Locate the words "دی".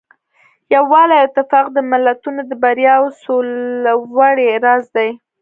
4.95-5.09